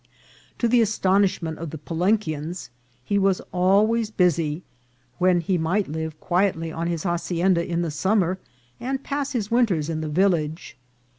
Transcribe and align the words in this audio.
To 0.57 0.67
the 0.67 0.81
astonishment 0.81 1.59
of 1.59 1.69
the 1.69 1.77
Palenquians, 1.77 2.71
he 3.05 3.19
was 3.19 3.39
always 3.51 4.09
busy, 4.09 4.63
when 5.19 5.41
he 5.41 5.59
might 5.59 5.87
live 5.87 6.19
quietly 6.19 6.71
on 6.71 6.87
his 6.87 7.03
hacienda 7.03 7.63
in 7.63 7.83
the 7.83 7.91
summer, 7.91 8.39
and 8.79 9.03
pass 9.03 9.33
.his 9.33 9.51
winters 9.51 9.89
in 9.91 10.01
the 10.01 10.09
village. 10.09 10.75